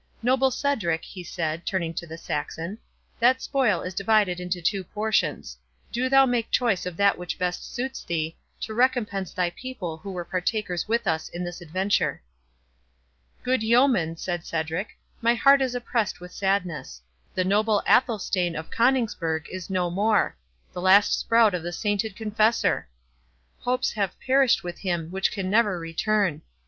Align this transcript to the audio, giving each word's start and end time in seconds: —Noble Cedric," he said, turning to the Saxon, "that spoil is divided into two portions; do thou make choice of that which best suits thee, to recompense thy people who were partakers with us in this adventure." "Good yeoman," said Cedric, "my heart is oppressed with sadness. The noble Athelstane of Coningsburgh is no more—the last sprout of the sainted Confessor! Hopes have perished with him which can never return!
—Noble 0.23 0.49
Cedric," 0.49 1.05
he 1.05 1.23
said, 1.23 1.63
turning 1.63 1.93
to 1.93 2.07
the 2.07 2.17
Saxon, 2.17 2.79
"that 3.19 3.39
spoil 3.39 3.81
is 3.83 3.93
divided 3.93 4.39
into 4.39 4.59
two 4.59 4.83
portions; 4.83 5.59
do 5.91 6.09
thou 6.09 6.25
make 6.25 6.49
choice 6.49 6.87
of 6.87 6.97
that 6.97 7.19
which 7.19 7.37
best 7.37 7.71
suits 7.71 8.03
thee, 8.03 8.35
to 8.61 8.73
recompense 8.73 9.31
thy 9.31 9.51
people 9.51 9.97
who 9.97 10.11
were 10.11 10.25
partakers 10.25 10.87
with 10.87 11.05
us 11.05 11.29
in 11.29 11.43
this 11.43 11.61
adventure." 11.61 12.23
"Good 13.43 13.61
yeoman," 13.61 14.17
said 14.17 14.43
Cedric, 14.43 14.97
"my 15.21 15.35
heart 15.35 15.61
is 15.61 15.75
oppressed 15.75 16.19
with 16.19 16.31
sadness. 16.31 17.03
The 17.35 17.43
noble 17.43 17.83
Athelstane 17.85 18.55
of 18.55 18.71
Coningsburgh 18.71 19.45
is 19.51 19.69
no 19.69 19.91
more—the 19.91 20.81
last 20.81 21.19
sprout 21.19 21.53
of 21.53 21.61
the 21.61 21.71
sainted 21.71 22.15
Confessor! 22.15 22.87
Hopes 23.59 23.91
have 23.91 24.19
perished 24.19 24.63
with 24.63 24.79
him 24.79 25.11
which 25.11 25.31
can 25.31 25.47
never 25.51 25.77
return! 25.77 26.41